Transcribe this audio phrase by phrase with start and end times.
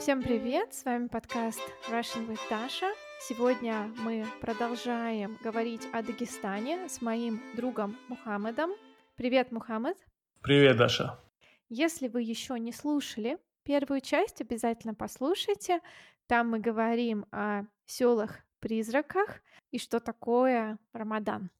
[0.00, 0.72] Всем привет!
[0.72, 2.90] С вами подкаст Russian with Dasha.
[3.20, 8.70] Сегодня мы продолжаем говорить о Дагестане с моим другом Мухаммедом.
[9.16, 9.98] Привет, Мухаммед!
[10.40, 11.22] Привет, Даша!
[11.68, 15.80] Если вы еще не слушали первую часть, обязательно послушайте.
[16.26, 21.50] Там мы говорим о селах-призраках и что такое Рамадан.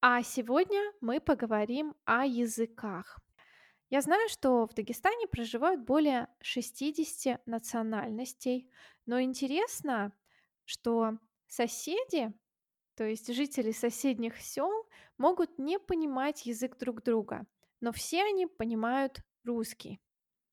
[0.00, 3.20] А сегодня мы поговорим о языках.
[3.90, 8.70] Я знаю, что в Дагестане проживают более 60 национальностей,
[9.04, 10.12] но интересно,
[10.64, 12.32] что соседи,
[12.94, 14.70] то есть жители соседних сел,
[15.18, 17.46] могут не понимать язык друг друга,
[17.80, 20.00] но все они понимают русский.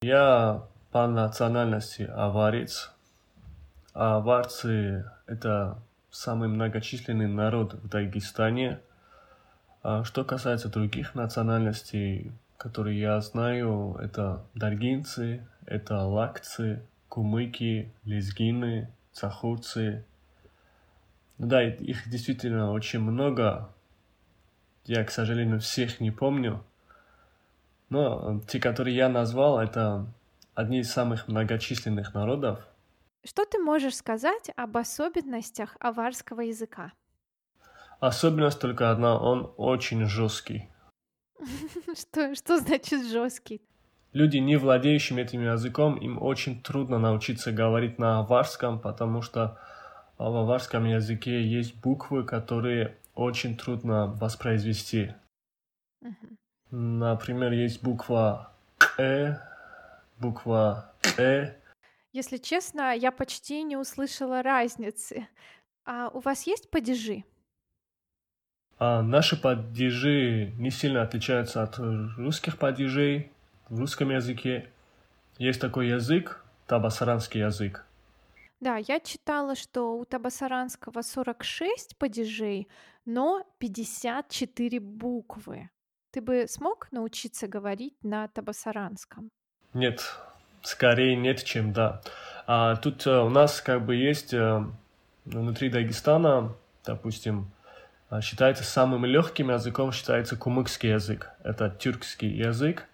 [0.02, 2.92] Я по национальности аварец.
[3.94, 8.81] А аварцы– это самый многочисленный народ в Дагестане.
[9.84, 20.03] А что касается других национальностей, которые я знаю, это даргинцы, это лакцы, кумыки, лезгины, цахурцы.
[21.38, 23.69] Ну да, их действительно очень много.
[24.86, 26.64] Я, к сожалению, всех не помню.
[27.89, 30.08] Но те, которые я назвал, это
[30.55, 32.66] одни из самых многочисленных народов.
[33.23, 36.94] Что ты можешь сказать об особенностях аварского языка?
[37.99, 40.69] Особенность только одна, он очень жесткий.
[41.95, 43.61] Что, что значит жесткий?
[44.13, 49.59] Люди, не владеющим этим языком, им очень трудно научиться говорить на аварском, потому что
[50.17, 55.13] в аварском языке есть буквы, которые очень трудно воспроизвести.
[56.71, 58.52] Например, есть буква
[58.97, 59.35] «э»,
[60.19, 61.53] буква «э».
[62.13, 65.27] Если честно, я почти не услышала разницы.
[65.85, 67.23] А у вас есть падежи?
[68.80, 73.31] А наши падежи не сильно отличаются от русских падежей
[73.70, 74.70] в русском языке.
[75.39, 77.86] Есть такой язык, табасаранский язык.
[78.60, 82.67] Да, я читала, что у табасаранского 46 падежей,
[83.05, 85.70] но 54 буквы.
[86.11, 89.30] Ты бы смог научиться говорить на табасаранском?
[89.73, 90.02] Нет,
[90.64, 92.02] скорее нет, чем да.
[92.48, 94.64] А тут э, у нас как бы есть э,
[95.26, 96.55] внутри Дагестана,
[96.86, 97.52] допустим,
[98.22, 101.32] считается самым легким языком считается кумыкский язык.
[101.44, 102.86] Это тюркский язык.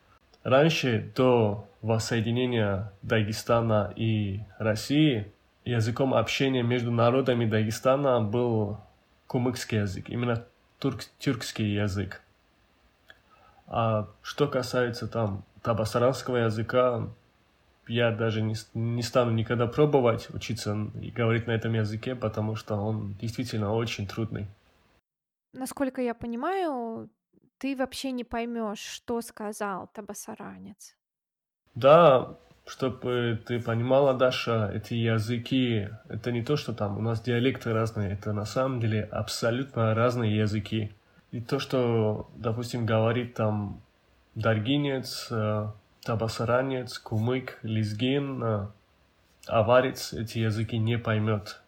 [0.43, 5.31] Раньше, до воссоединения Дагестана и России,
[5.65, 8.77] языком общения между народами Дагестана был
[9.27, 10.43] кумыкский язык, именно
[10.79, 12.21] турк, тюркский язык.
[13.67, 17.07] А что касается там табасаранского языка,
[17.87, 22.75] я даже не, не стану никогда пробовать учиться и говорить на этом языке, потому что
[22.75, 24.47] он действительно очень трудный.
[25.53, 27.09] Насколько я понимаю,
[27.59, 30.97] ты вообще не поймешь, что сказал табасаранец.
[31.75, 37.73] Да, чтобы ты понимала, Даша, эти языки, это не то, что там у нас диалекты
[37.73, 40.91] разные, это на самом деле абсолютно разные языки.
[41.31, 43.81] И то, что, допустим, говорит там
[44.35, 45.67] даргинец, э,
[46.03, 48.67] табасаранец, кумык, лизгин, э,
[49.47, 51.61] аварец, эти языки не поймет.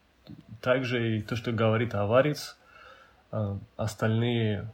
[0.61, 2.57] Также и то, что говорит аварец,
[3.75, 4.71] остальные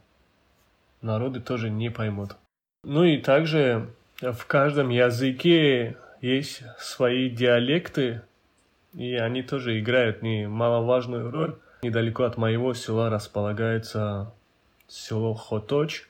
[1.00, 2.36] народы тоже не поймут.
[2.84, 3.90] Ну и также
[4.20, 8.22] в каждом языке есть свои диалекты,
[8.94, 11.56] и они тоже играют немаловажную роль.
[11.82, 14.32] Недалеко от моего села располагается
[14.86, 16.06] село Хоточ.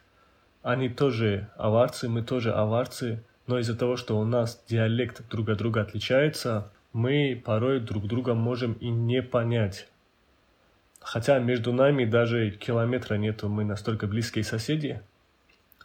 [0.63, 5.59] Они тоже аварцы, мы тоже аварцы, но из-за того, что у нас диалект друг от
[5.59, 9.89] друга отличается, мы порой друг друга можем и не понять.
[11.05, 15.03] Хотя между нами даже километра нету, мы настолько близкие соседи,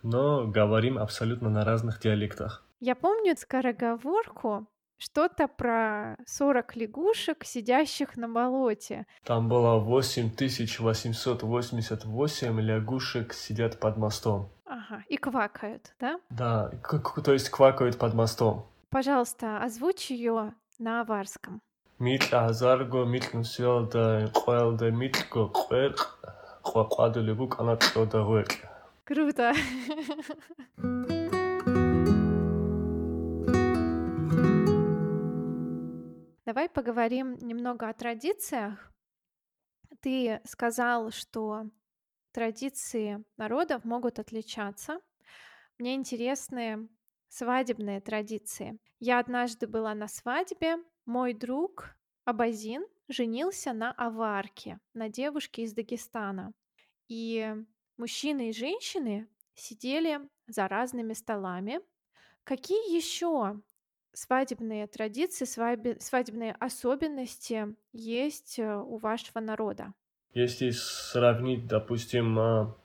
[0.04, 2.64] но говорим абсолютно на разных диалектах.
[2.80, 4.68] Я помню скороговорку,
[4.98, 9.06] что-то про 40 лягушек, сидящих на болоте.
[9.24, 14.52] Там было 8888 лягушек сидят под мостом.
[14.66, 16.20] Ага, и квакают, да?
[16.30, 16.72] Да,
[17.24, 18.68] то есть квакают под мостом.
[18.90, 21.62] Пожалуйста, озвучь ее на аварском
[22.03, 24.05] მიტლა აზარგო მიტნსიო და
[24.39, 25.95] ყველდა მიტკო ყველ
[26.69, 28.51] ყვაყვადლებუ კანატო და ღვეკ
[29.05, 29.53] Круто!
[36.47, 38.93] Давай поговорим немного о традициях.
[40.01, 41.67] Ты сказал, что
[42.33, 45.01] традиции народов могут отличаться.
[45.79, 46.89] Мне интересны
[47.29, 48.79] свадебные традиции.
[49.01, 50.77] Я однажды была на свадьбе,
[51.08, 51.96] мой друг
[52.26, 56.54] Абазин женился на аварке, на девушке из Дагестана.
[57.08, 57.56] И
[57.96, 61.80] мужчины и женщины сидели за разными столами.
[62.44, 63.60] Какие еще
[64.12, 69.94] свадебные традиции, свадебные особенности есть э, у вашего народа?
[70.34, 72.76] Если сравнить, допустим,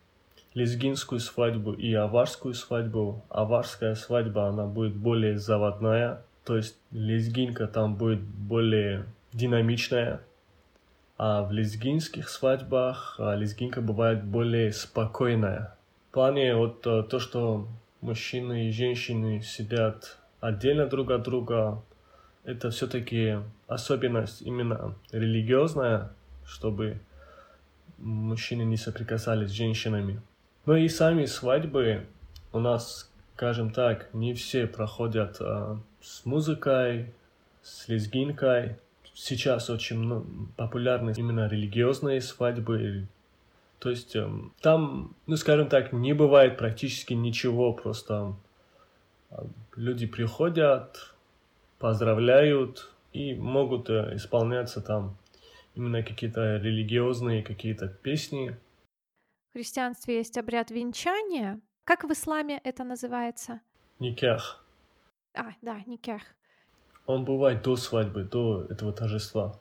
[0.54, 7.94] лезгинскую свадьбу и аварскую свадьбу, аварская свадьба, она будет более заводная, то есть лезгинка там
[7.96, 10.20] будет более динамичная,
[11.18, 15.76] а в лезгинских свадьбах а, лезгинка бывает более спокойная.
[16.10, 17.68] В плане вот э, то, что
[18.00, 21.82] мужчины и женщины сидят отдельно друг от друга,
[22.44, 23.38] это все-таки
[23.68, 26.10] особенность именно религиозная,
[26.44, 27.00] чтобы
[27.98, 30.20] мужчины не соприкасались с женщинами.
[30.66, 32.06] Но и сами свадьбы
[32.52, 33.11] у нас,
[33.42, 37.12] скажем так, не все проходят а, с музыкой,
[37.60, 38.76] с лезгинкой.
[39.14, 40.24] Сейчас очень ну,
[40.56, 43.08] популярны именно религиозные свадьбы.
[43.80, 44.30] То есть э,
[44.60, 48.36] там, ну скажем так, не бывает практически ничего, просто
[49.30, 51.12] а, люди приходят,
[51.80, 55.16] поздравляют и могут э, исполняться там
[55.74, 58.56] именно какие-то религиозные какие-то песни.
[59.50, 61.60] В христианстве есть обряд венчания.
[61.84, 63.60] Как в исламе это называется?
[63.98, 64.64] Никях.
[65.34, 66.22] А, да, никях.
[67.06, 69.58] Он бывает до свадьбы, до этого торжества.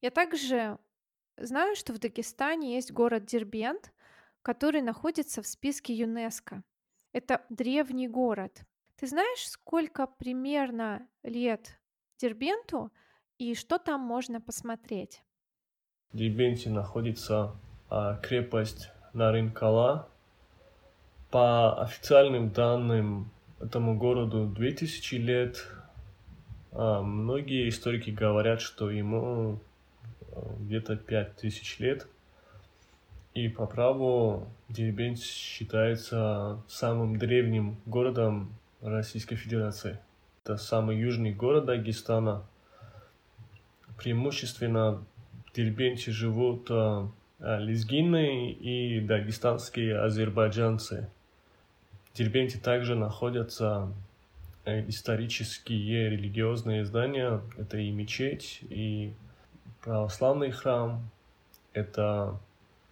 [0.00, 0.78] Я также
[1.36, 3.92] знаю, что в Дагестане есть город Дербент,
[4.42, 6.62] который находится в списке ЮНЕСКо.
[7.12, 8.62] Это древний город.
[8.94, 11.80] Ты знаешь, сколько примерно лет
[12.18, 12.92] Дербенту
[13.38, 15.24] и что там можно посмотреть?
[16.12, 17.52] Дербенте находится
[17.90, 20.08] а, крепость Наринкала.
[21.30, 25.66] По официальным данным, этому городу 2000 лет.
[26.72, 29.60] А, многие историки говорят, что ему
[30.32, 32.06] а, где-то 5000 лет.
[33.34, 39.98] И по праву Дербент считается самым древним городом Российской Федерации.
[40.42, 42.44] Это самый южный город Дагестана.
[43.98, 45.04] Преимущественно
[45.54, 51.08] Дербенте живут а, лезгины и дагестанские азербайджанцы.
[52.12, 53.92] В Дербенте также находятся
[54.64, 57.40] э, исторические религиозные здания.
[57.56, 59.12] Это и мечеть, и
[59.82, 61.08] православный храм,
[61.72, 62.40] это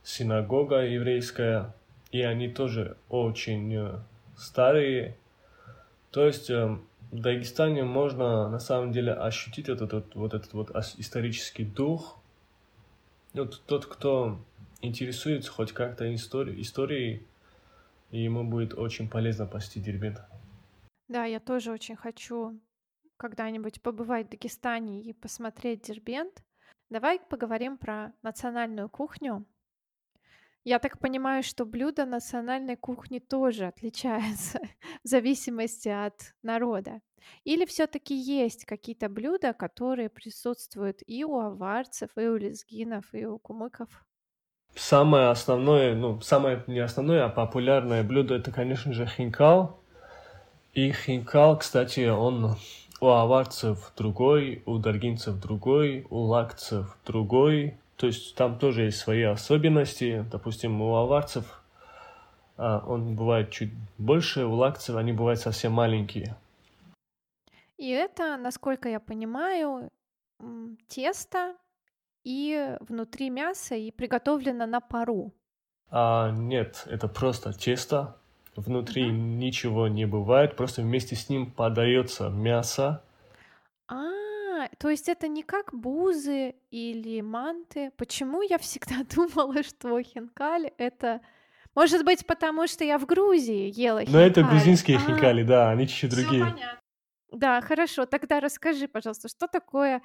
[0.02, 1.74] синагога еврейская,
[2.12, 4.00] и они тоже очень
[4.36, 5.16] старые,
[6.10, 11.64] то есть в Дагестане можно на самом деле ощутить этот вот, вот этот вот исторический
[11.64, 12.18] дух.
[13.36, 14.38] Вот тот, кто
[14.80, 17.26] интересуется хоть как-то историей, историей,
[18.10, 20.22] ему будет очень полезно посетить Дербент.
[21.08, 22.58] Да, я тоже очень хочу
[23.18, 26.42] когда-нибудь побывать в Дагестане и посмотреть Дербент.
[26.88, 29.44] Давай поговорим про национальную кухню.
[30.66, 34.58] Я так понимаю, что блюда национальной кухни тоже отличаются
[35.04, 37.00] в зависимости от народа.
[37.44, 43.38] Или все-таки есть какие-то блюда, которые присутствуют и у аварцев, и у лезгинов, и у
[43.38, 43.88] кумыков?
[44.74, 49.78] Самое основное, ну, самое не основное, а популярное блюдо это, конечно же, хинкал.
[50.74, 52.56] И хинкал, кстати, он
[53.00, 59.22] у аварцев другой, у даргинцев другой, у лакцев другой, то есть там тоже есть свои
[59.22, 60.24] особенности.
[60.30, 61.62] Допустим, у аварцев
[62.56, 66.36] а, он бывает чуть больше, у лакцев они бывают совсем маленькие.
[67.76, 69.90] И это, насколько я понимаю,
[70.88, 71.56] тесто
[72.24, 75.32] и внутри мясо и приготовлено на пару.
[75.90, 78.16] А, нет, это просто тесто.
[78.56, 79.12] Внутри uh-huh.
[79.12, 83.02] ничего не бывает, просто вместе с ним подается мясо.
[83.86, 84.15] А,
[84.78, 87.90] то есть это не как бузы или манты.
[87.96, 91.20] Почему я всегда думала, что хинкали— это...
[91.74, 94.16] Может быть, потому что я в Грузии ела хинкали.
[94.16, 96.44] Но это грузинские а, хинкали, да, они чуть-чуть другие.
[96.44, 96.80] понятно.
[97.32, 98.06] Да, хорошо.
[98.06, 100.00] Тогда расскажи, пожалуйста, что такое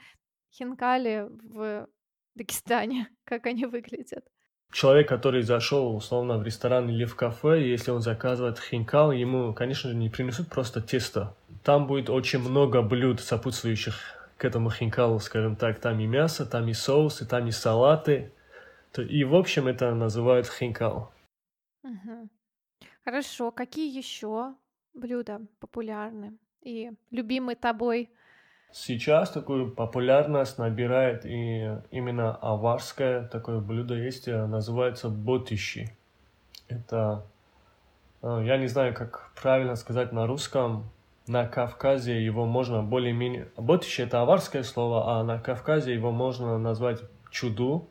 [0.51, 1.88] хинкали в
[2.36, 3.08] Дагестане?
[3.24, 4.25] Как они выглядят?
[4.74, 9.89] Человек, который зашел, условно, в ресторан или в кафе, если он заказывает хинкал, ему, конечно
[9.89, 11.36] же, не принесут просто тесто.
[11.63, 16.68] Там будет очень много блюд, сопутствующих к этому хинкалу, скажем так, там и мясо, там
[16.68, 18.32] и соусы, там и салаты.
[18.98, 21.14] И, в общем, это называют хинкал.
[21.84, 22.28] Угу.
[23.06, 23.52] Хорошо.
[23.52, 24.56] Какие еще
[24.96, 28.10] блюда популярны и любимы тобой?
[28.72, 35.96] Сейчас такую популярность набирает и именно аварское такое блюдо есть, э, называется ботищи.
[36.68, 37.28] Это,
[38.24, 40.90] э, я не знаю, как правильно сказать на русском,
[41.32, 43.48] на Кавказе его можно более-менее...
[43.56, 47.90] Ботище– это аварское слово, а на Кавказе его можно назвать чуду.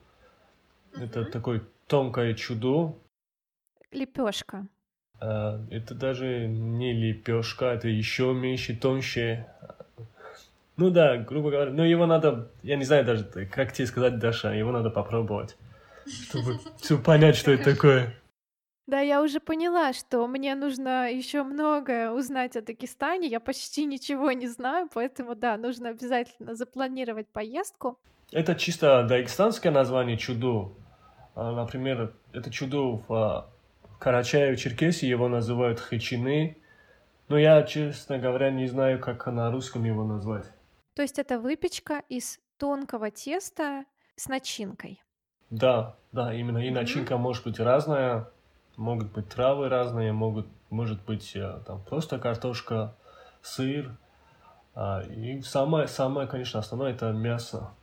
[0.93, 1.05] Uh-huh.
[1.05, 2.99] Это такой тонкое чуду.
[3.93, 4.67] Лепешка.
[5.21, 9.47] А, это даже не лепешка, это еще меньше, тоньше.
[10.77, 14.53] Ну да, грубо говоря, но его надо, я не знаю даже, как тебе сказать, Даша,
[14.53, 15.57] его надо попробовать,
[16.07, 18.15] чтобы все понять, что это такое.
[18.91, 23.29] Да, я уже поняла, что мне нужно еще многое узнать о Дагестане.
[23.29, 28.01] Я почти ничего не знаю, поэтому да, нужно обязательно запланировать поездку.
[28.33, 30.73] Это чисто дагестанское название чудо.
[31.37, 33.49] А, например, это чудо в а,
[34.01, 36.57] Карачаево-Черкесии, его называют хычины.
[37.29, 40.47] Но я, честно говоря, не знаю, как на русском его назвать.
[40.95, 43.85] То есть это выпечка из тонкого теста
[44.17, 45.01] с начинкой?
[45.49, 46.59] Да, да, именно.
[46.59, 47.19] И начинка mm-hmm.
[47.19, 48.27] может быть разная
[48.81, 52.97] могут быть травы разные, могут, может быть э, там просто картошка,
[53.43, 53.97] сыр.
[54.75, 57.75] А, и самое, самое, конечно, основное это мясо.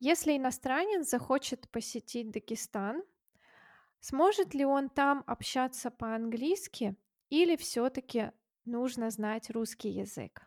[0.00, 3.02] Если иностранец захочет посетить Дагестан,
[4.00, 6.94] сможет ли он там общаться по-английски
[7.30, 8.32] или все-таки
[8.66, 10.46] нужно знать русский язык?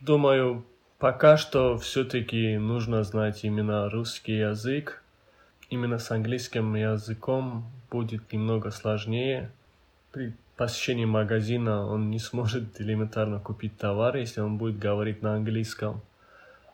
[0.00, 0.64] Думаю,
[1.00, 5.02] Пока что все-таки нужно знать именно русский язык.
[5.70, 9.50] Именно с английским языком будет немного сложнее.
[10.12, 16.02] При посещении магазина он не сможет элементарно купить товар, если он будет говорить на английском.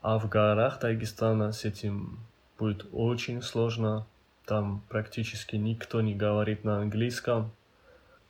[0.02, 2.18] А в горах Дагестана с этим
[2.59, 4.06] будет очень сложно.
[4.45, 7.52] Там практически никто не говорит на английском.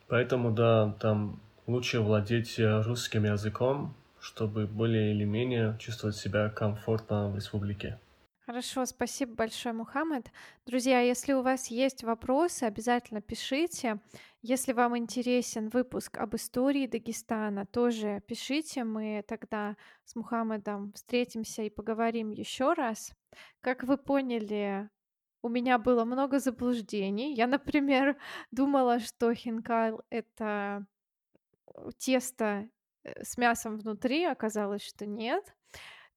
[0.07, 7.35] Поэтому, да, там лучше владеть русским языком, чтобы более или менее чувствовать себя комфортно в
[7.35, 7.99] республике.
[8.47, 10.31] Хорошо, спасибо большое, Мухаммед.
[10.65, 13.99] Друзья, если у вас есть вопросы, обязательно пишите.
[14.41, 18.85] Если вам интересен выпуск об истории Дагестана, тоже пишите.
[18.85, 23.11] Мы тогда с Мухаммедом встретимся и поговорим еще раз.
[23.59, 24.89] Как вы поняли,
[25.41, 27.33] у меня было много заблуждений.
[27.33, 28.15] Я, например,
[28.51, 30.85] думала, что хинкал— это
[31.97, 32.69] тесто
[33.21, 35.53] с мясом внутри, оказалось, что нет.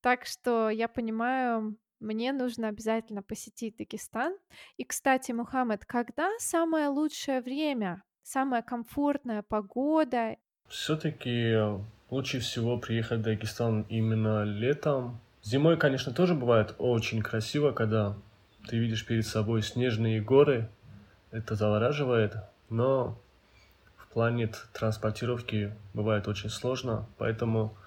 [0.01, 4.35] Так что я понимаю, мне нужно обязательно посетить Дагестан.
[4.77, 10.37] И, кстати, Мухаммед, когда самое лучшее время, самая комфортная погода?
[10.67, 11.55] Все-таки
[12.09, 15.21] лучше всего приехать в Дагестан именно летом.
[15.43, 18.17] Зимой, конечно, тоже бывает очень красиво, когда
[18.67, 20.69] ты видишь перед собой снежные горы.
[21.31, 22.35] Это завораживает,
[22.69, 23.21] но
[24.11, 27.77] плане транспортировки бывает очень сложно, поэтому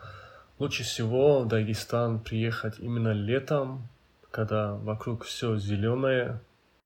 [0.58, 3.88] лучше всего в Дагестан приехать именно летом,
[4.30, 6.40] когда вокруг все зеленое.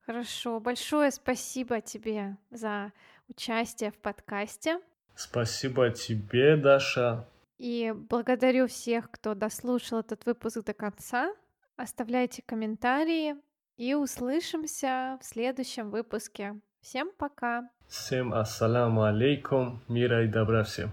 [0.07, 2.92] Хорошо, большое спасибо тебе за
[3.28, 4.80] участие в подкасте.
[5.14, 7.26] Спасибо тебе, Даша.
[7.59, 11.35] И благодарю всех, кто дослушал этот выпуск до конца.
[11.76, 13.35] Оставляйте комментарии
[13.76, 16.61] и услышимся в следующем выпуске.
[16.80, 17.68] Всем пока!
[17.88, 20.90] Всем ассаламу алейкум, мира и добра всем.